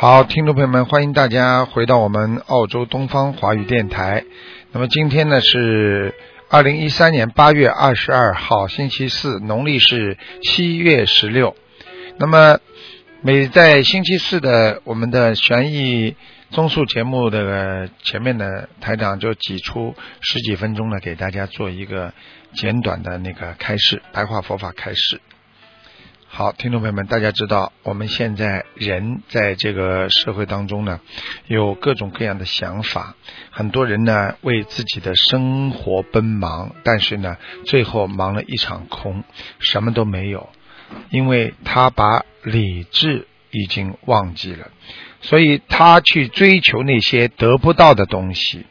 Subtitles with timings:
[0.00, 4.24] 好，听众朋友们，欢迎大家回到我们澳洲东方华语电台。
[4.72, 6.14] 那么今天呢是
[6.48, 11.54] 二零一三年八月二十二号，星期四，农历是七月十六。
[12.16, 12.60] 那么
[13.20, 16.16] 每在星期四的我们的悬疑
[16.48, 22.14] 综述节目的前面呢，台长就挤出十几分钟呢，给大家做一个
[22.54, 25.20] 简短的那个开示，白话佛法开示。
[26.32, 31.00] 好，听众朋友们，大家知道，我们现在人在这个社会当中呢，
[31.48, 33.16] 有各种各样的想法。
[33.50, 37.36] 很多人呢为自己的生活奔忙，但是呢，
[37.66, 39.24] 最后忙了一场空，
[39.58, 40.48] 什么都没有，
[41.10, 44.70] 因为他把理智已经忘记了，
[45.22, 48.66] 所以他去追求那些得不到的东西，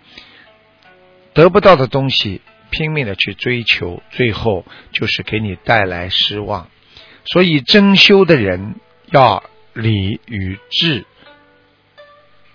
[1.34, 6.70] 得不到的东西拼命的去追求，最后就是给你带来失望。
[7.32, 8.76] 所以，真修的人
[9.12, 11.06] 要理与智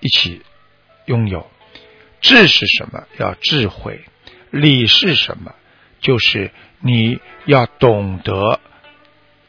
[0.01, 0.43] 一起
[1.07, 1.49] 拥有。
[2.21, 3.05] 智是什么？
[3.19, 4.05] 要智慧。
[4.51, 5.55] 理是什么？
[6.01, 6.51] 就是
[6.81, 8.59] 你要懂得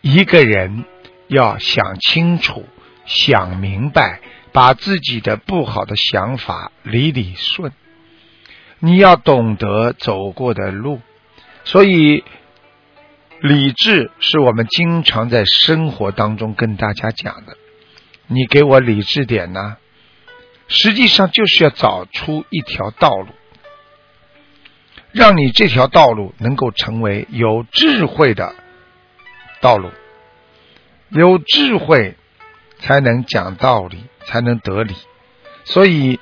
[0.01, 0.85] 一个人
[1.27, 2.67] 要想清楚、
[3.07, 4.19] 想明白，
[4.51, 7.71] 把自己的不好的想法理理顺。
[8.77, 11.01] 你要懂得走过的路，
[11.63, 12.23] 所以。
[13.41, 17.57] 理智是我们经常在生活当中跟大家讲的，
[18.27, 19.77] 你给我理智点呢？
[20.67, 23.27] 实际上就是要找出一条道路，
[25.11, 28.55] 让你这条道路能够成为有智慧的
[29.61, 29.91] 道路。
[31.09, 32.15] 有智慧
[32.79, 34.95] 才能讲道理，才能得理。
[35.65, 36.19] 所以，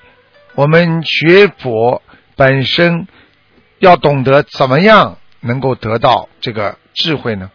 [0.55, 2.01] 我们学佛
[2.35, 3.07] 本身
[3.79, 6.77] 要懂得怎么样能够得到这个。
[6.95, 7.49] 智慧呢，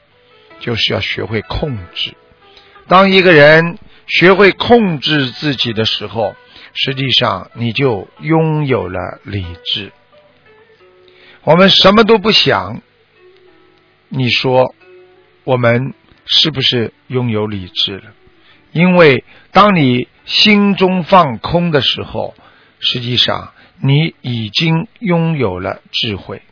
[0.58, 2.16] 就是要学会控制。
[2.88, 3.78] 当一个人
[4.08, 6.34] 学会控制自己的时候，
[6.74, 9.92] 实际上你就拥有了理智。
[11.44, 12.82] 我们什么都不想，
[14.08, 14.74] 你说
[15.44, 15.94] 我们
[16.26, 18.12] 是不是拥有理智了？
[18.72, 19.22] 因为
[19.52, 22.34] 当你心中放空的时候，
[22.80, 26.42] 实际上你已经拥有了智慧。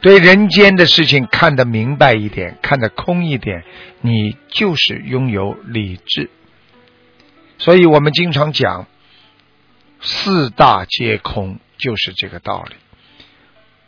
[0.00, 3.64] 对人间的事情看得明白一点，看得空一点，
[4.00, 6.30] 你就是拥有理智。
[7.58, 8.86] 所以我们经常讲
[10.00, 12.76] 四大皆空，就是这个道理。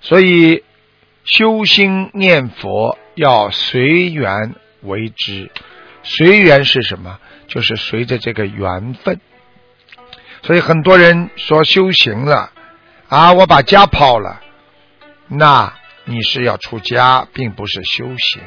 [0.02, 0.62] 所以
[1.24, 5.50] 修心念佛要随缘为之，
[6.02, 7.20] 随缘是什么？
[7.46, 9.18] 就是随着这个缘分。
[10.42, 12.52] 所以很多人说修行了
[13.08, 14.42] 啊，我把家抛了，
[15.28, 15.72] 那。
[16.04, 18.42] 你是要出家，并不是修行。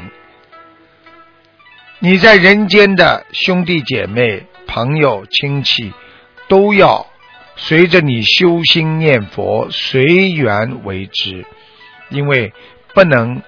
[1.99, 5.93] 你在人间的兄弟姐妹、朋友、亲戚，
[6.49, 7.07] 都要
[7.55, 11.45] 随着你修心念佛，随缘为之，
[12.09, 12.51] 因为
[12.93, 13.41] 不能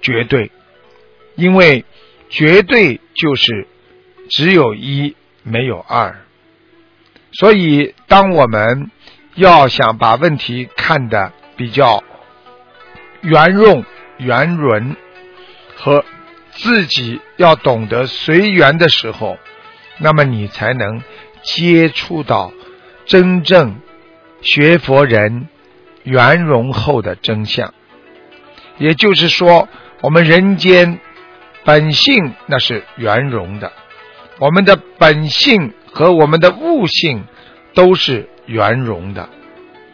[0.00, 0.52] 绝对，
[1.34, 1.84] 因为
[2.28, 3.66] 绝对就是
[4.28, 6.20] 只有一没有二。
[7.32, 8.92] 所以，当我们
[9.34, 12.04] 要想把问题看得比较。
[13.22, 13.84] 圆润、
[14.18, 14.96] 圆润
[15.76, 16.04] 和
[16.52, 19.38] 自己要懂得随缘的时候，
[19.98, 21.02] 那么你才能
[21.42, 22.52] 接触到
[23.04, 23.80] 真正
[24.40, 25.48] 学佛人
[26.02, 27.74] 圆融后的真相。
[28.78, 29.68] 也就是说，
[30.00, 30.98] 我们人间
[31.64, 33.72] 本性那是圆融的，
[34.38, 37.24] 我们的本性和我们的悟性
[37.74, 39.28] 都是圆融的，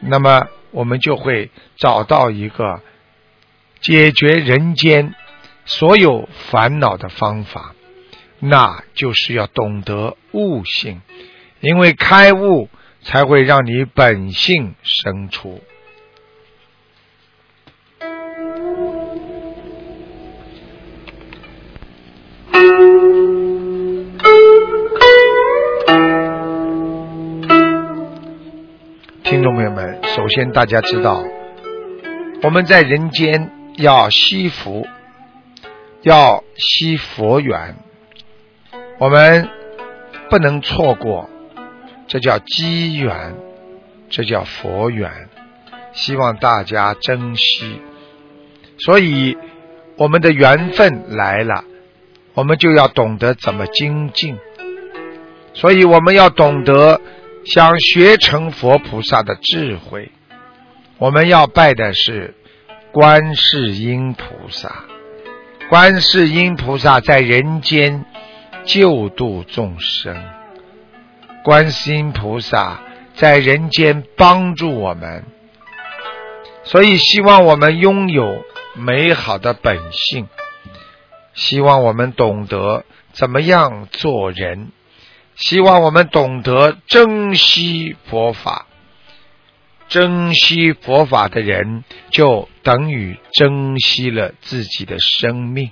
[0.00, 2.80] 那么我们就会找到一个。
[3.80, 5.14] 解决人间
[5.64, 7.74] 所有烦恼的方法，
[8.40, 11.00] 那就是要懂得悟性，
[11.60, 12.68] 因为开悟
[13.02, 15.60] 才会让你本性生出。
[29.22, 31.22] 听众朋友们，首先大家知道，
[32.42, 33.55] 我们在人间。
[33.76, 34.86] 要惜福，
[36.02, 37.76] 要惜佛缘，
[38.98, 39.48] 我们
[40.30, 41.28] 不能错过，
[42.06, 43.34] 这叫机缘，
[44.08, 45.28] 这叫佛缘，
[45.92, 47.80] 希望大家珍惜。
[48.78, 49.36] 所以，
[49.96, 51.64] 我们的缘分来了，
[52.34, 54.38] 我们就要懂得怎么精进。
[55.52, 57.00] 所以，我们要懂得
[57.44, 60.10] 想学成佛菩萨的智慧，
[60.98, 62.34] 我们要拜的是
[62.96, 64.86] 观世音菩萨。
[65.68, 68.06] 观世音菩萨在人间
[68.64, 70.16] 救度众生，
[71.44, 72.80] 观世音菩萨
[73.12, 75.26] 在人间帮助我们，
[76.64, 80.28] 所以希望我们拥有美好的本性，
[81.34, 84.72] 希望我们懂得怎么样做人，
[85.34, 88.64] 希望我们懂得珍惜佛法。
[89.88, 95.70] 珍惜佛法的人，就等于珍惜了自己的生命，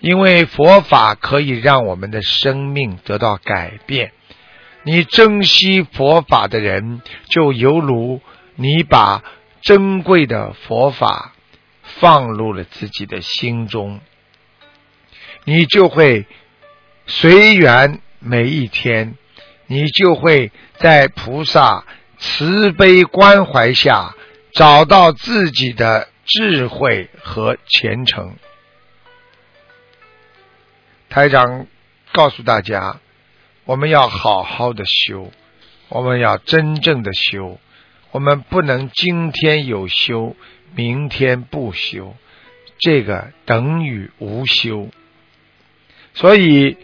[0.00, 4.12] 因为佛法可以让我们的生命得到改变。
[4.84, 8.20] 你珍惜佛法的人，就犹如
[8.56, 9.22] 你把
[9.60, 11.34] 珍贵的佛法
[11.82, 14.00] 放入了自己的心中，
[15.44, 16.26] 你就会
[17.06, 19.16] 随缘每一天，
[19.66, 21.84] 你就会在菩萨。
[22.24, 24.14] 慈悲关怀下，
[24.52, 28.36] 找到自己的智慧和前程。
[31.10, 31.66] 台长
[32.12, 33.00] 告诉大家，
[33.64, 35.32] 我们要好好的修，
[35.88, 37.58] 我们要真正的修，
[38.12, 40.36] 我们不能今天有修，
[40.76, 42.14] 明天不修，
[42.78, 44.90] 这个等于无修。
[46.14, 46.76] 所以，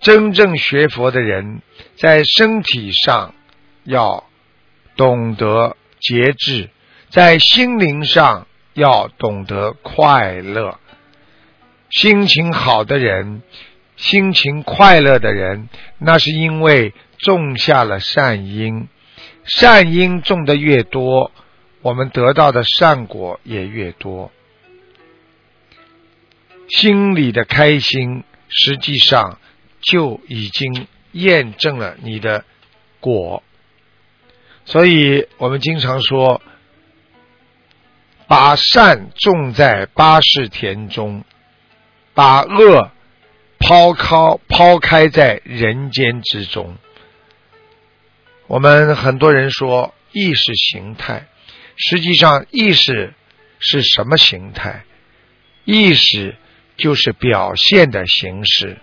[0.00, 1.62] 真正学佛的人，
[1.96, 3.32] 在身体上
[3.84, 4.26] 要。
[4.96, 6.70] 懂得节制，
[7.08, 10.78] 在心灵上要懂得快乐。
[11.90, 13.42] 心情好的人，
[13.96, 15.68] 心情快乐的人，
[15.98, 18.88] 那是因为种下了善因。
[19.44, 21.32] 善因种的越多，
[21.82, 24.30] 我们得到的善果也越多。
[26.68, 29.38] 心里的开心，实际上
[29.80, 32.44] 就已经验证了你的
[33.00, 33.42] 果。
[34.64, 36.40] 所以我们经常说，
[38.28, 41.24] 把善种在八士田中，
[42.14, 42.90] 把恶
[43.58, 46.76] 抛开抛开在人间之中。
[48.46, 51.26] 我们很多人说意识形态，
[51.76, 53.14] 实际上意识
[53.58, 54.84] 是什么形态？
[55.64, 56.36] 意识
[56.76, 58.78] 就是表现的形式。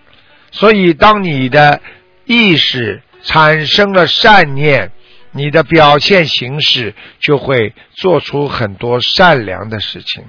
[0.52, 1.80] 所以，当你的
[2.26, 4.92] 意识产生了善念。
[5.32, 10.24] 你的表现形式就会做出很多善良的事情。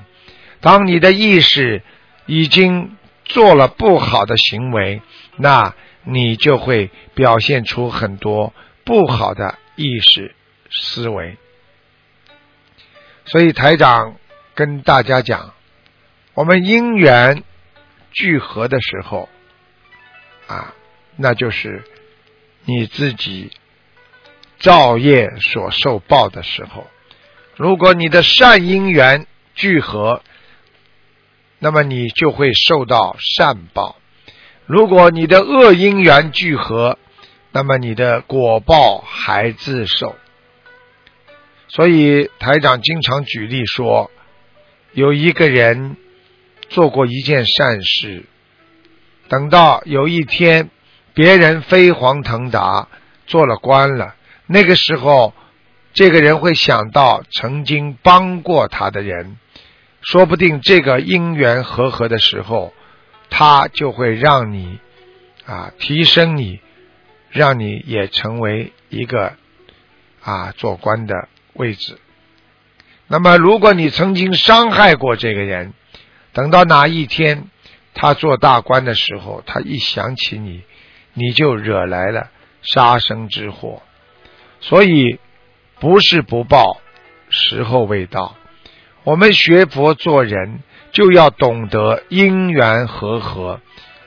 [0.59, 1.81] 当你的意识
[2.27, 2.95] 已经
[3.25, 5.01] 做了不好的行为，
[5.37, 8.53] 那你就会表现出很多
[8.83, 10.35] 不好的意识
[10.69, 11.37] 思维。
[13.25, 14.17] 所以台长
[14.53, 15.55] 跟大家讲，
[16.35, 17.43] 我们因缘
[18.11, 19.29] 聚合的时候，
[20.45, 20.75] 啊，
[21.15, 21.83] 那就是
[22.65, 23.51] 你自己。
[24.61, 26.87] 造业所受报的时候，
[27.57, 29.25] 如果你的善因缘
[29.55, 30.21] 聚合，
[31.59, 33.97] 那么你就会受到善报；
[34.65, 36.97] 如果你的恶因缘聚合，
[37.51, 40.15] 那么你的果报还自受。
[41.67, 44.11] 所以台长经常举例说，
[44.93, 45.97] 有一个人
[46.69, 48.25] 做过一件善事，
[49.27, 50.69] 等到有一天
[51.13, 52.87] 别人飞黄腾达
[53.25, 54.15] 做了官了。
[54.47, 55.33] 那个时候，
[55.93, 59.37] 这个人会想到曾经帮过他的人，
[60.01, 62.73] 说不定这个因缘和合的时候，
[63.29, 64.79] 他就会让你
[65.45, 66.59] 啊提升你，
[67.29, 69.33] 让你也成为一个
[70.21, 71.97] 啊做官的位置。
[73.07, 75.73] 那么，如果你曾经伤害过这个人，
[76.33, 77.49] 等到哪一天
[77.93, 80.63] 他做大官的时候，他一想起你，
[81.13, 82.29] 你就惹来了
[82.61, 83.81] 杀生之祸。
[84.61, 85.19] 所以，
[85.79, 86.79] 不是不报，
[87.29, 88.35] 时候未到。
[89.03, 90.59] 我们学佛做人，
[90.91, 93.59] 就要懂得因缘和合，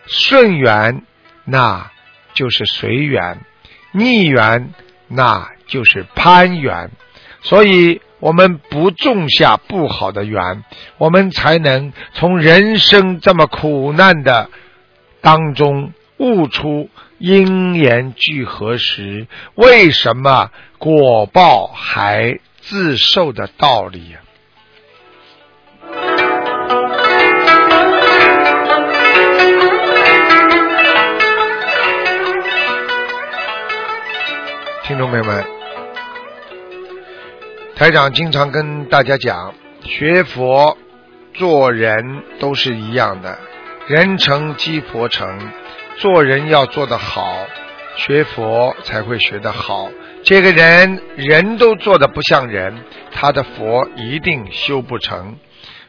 [0.06, 1.02] 顺缘
[1.44, 1.90] 那
[2.34, 3.40] 就是随缘，
[3.90, 4.72] 逆缘
[5.08, 6.92] 那就是攀缘。
[7.42, 10.62] 所以，我们不种下不好的缘，
[10.98, 14.48] 我们才能从人生这么苦难的
[15.20, 16.88] 当中悟出。
[17.18, 24.18] 因缘聚合时，为什么果报还自受的道理呀？
[34.82, 35.44] 听众朋友们，
[37.74, 40.76] 台长经常跟大家讲，学佛
[41.32, 43.38] 做人都是一样的，
[43.86, 45.38] 人成鸡婆成。
[45.98, 47.46] 做人要做得好，
[47.96, 49.90] 学佛才会学得好。
[50.22, 52.82] 这个人人都做的不像人，
[53.12, 55.36] 他的佛一定修不成。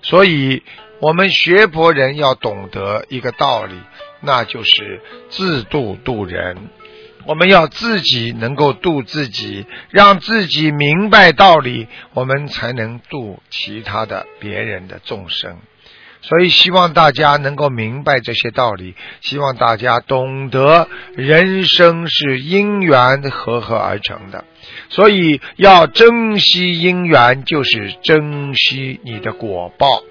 [0.01, 0.63] 所以，
[0.99, 3.75] 我们学佛人要懂得一个道理，
[4.21, 6.69] 那就是自度度人。
[7.25, 15.57] 我们要自己能够度自己，让自己明白道理，我们才能度其他的别人的众生。
[16.27, 24.43] 所以，希望大家能够明白这些道理，希望大家懂得人生是因缘合合而成的。
[24.89, 30.01] 所以，要珍惜因缘，就是珍惜你的果报。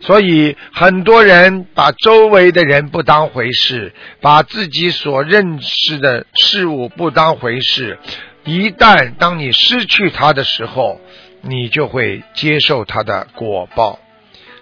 [0.00, 7.98] 所以很多人把周围的人不当回事，把自己所认识的事物不当回事。
[8.44, 11.00] 一旦当你失去他的时候，
[11.42, 13.98] 你就会接受他的果报。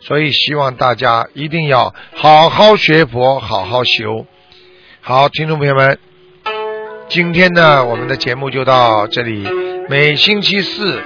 [0.07, 4.25] 所以希望大家一定要好好学佛，好好修。
[5.01, 5.99] 好，听众朋友们，
[7.09, 9.49] 今天呢，我们的节目就到这里。
[9.89, 11.03] 每星期四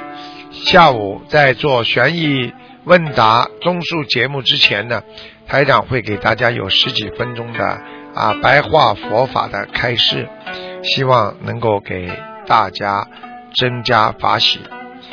[0.51, 2.53] 下午在做悬疑。
[2.85, 5.03] 问答综述节目之前呢，
[5.47, 7.81] 台长会给大家有十几分钟的
[8.15, 10.29] 啊白话佛法的开示，
[10.83, 12.11] 希望能够给
[12.47, 13.07] 大家
[13.55, 14.61] 增加法喜。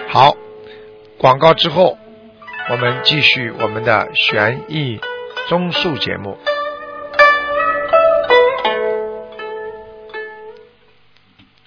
[0.09, 0.35] 好，
[1.17, 1.97] 广告之后，
[2.69, 4.99] 我们继续我们的悬疑
[5.47, 6.37] 综述节目。